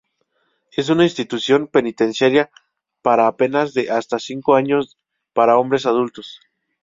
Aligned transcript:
Es 0.71 0.89
una 0.89 1.03
institución 1.03 1.67
penitenciaria 1.67 2.49
para 3.03 3.37
penas 3.37 3.75
de 3.75 3.91
hasta 3.91 4.17
cinco 4.17 4.55
años 4.55 4.97
para 5.31 5.59
hombres 5.59 5.85
adultos. 5.85 6.39